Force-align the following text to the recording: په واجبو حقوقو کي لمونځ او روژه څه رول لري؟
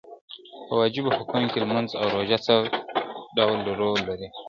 په 0.67 0.73
واجبو 0.79 1.13
حقوقو 1.15 1.49
کي 1.51 1.57
لمونځ 1.63 1.89
او 1.99 2.05
روژه 2.13 2.37
څه 2.45 2.53
رول 3.79 3.99
لري؟ 4.09 4.27